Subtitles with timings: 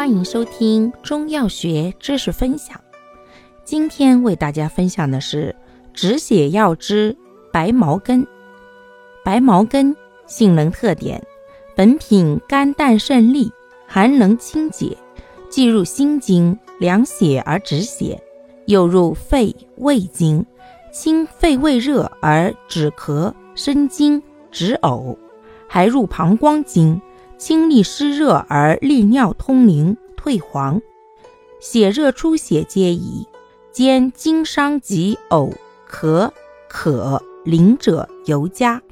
[0.00, 2.80] 欢迎收听中药学知识分享。
[3.66, 5.54] 今天为大家分享的是
[5.92, 7.14] 止血药之
[7.52, 8.26] 白茅根。
[9.22, 9.94] 白茅根
[10.26, 11.22] 性能特点：
[11.76, 13.52] 本品甘淡胜利，
[13.86, 14.96] 寒能清解，
[15.50, 18.18] 既入心经，凉血而止血；
[18.64, 20.42] 又入肺胃经，
[20.90, 25.14] 清肺胃热而止咳生津止呕；
[25.68, 26.98] 还入膀胱经。
[27.40, 30.82] 清利湿热而利尿通淋退黄，
[31.58, 33.26] 血热出血皆宜。
[33.72, 35.50] 兼经伤及呕
[35.88, 36.30] 咳
[36.68, 38.82] 渴淋者尤佳。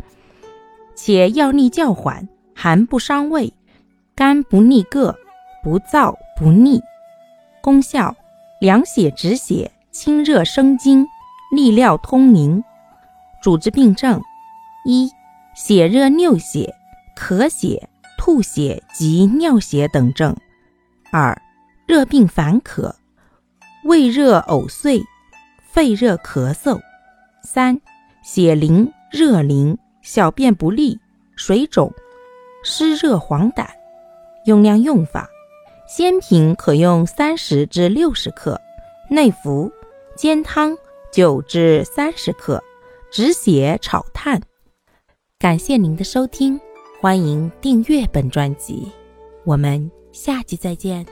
[0.94, 3.52] 且药力较缓，寒不伤胃，
[4.14, 5.14] 肝不腻膈，
[5.62, 6.80] 不燥不腻。
[7.60, 8.16] 功效：
[8.62, 11.06] 凉血止血，清热生津，
[11.52, 12.64] 利尿通淋。
[13.42, 14.22] 主治病症：
[14.86, 15.10] 一、
[15.54, 16.74] 血热衄血、
[17.14, 17.90] 咳血。
[18.28, 20.34] 吐血及尿血等症；
[21.10, 21.40] 二、
[21.86, 22.94] 热病烦渴，
[23.84, 25.02] 胃热呕碎，
[25.72, 26.78] 肺热咳嗽；
[27.42, 27.80] 三、
[28.22, 31.00] 血淋、热淋，小便不利，
[31.36, 31.90] 水肿，
[32.62, 33.66] 湿热黄疸。
[34.44, 35.26] 用量用法：
[35.88, 38.60] 鲜品可用三十至六十克，
[39.08, 39.70] 内服；
[40.14, 40.76] 煎汤
[41.10, 42.62] 九至三十克，
[43.10, 44.42] 止血炒炭。
[45.38, 46.60] 感谢您的收听。
[47.00, 48.90] 欢迎订阅本专辑，
[49.44, 51.06] 我们下期再见。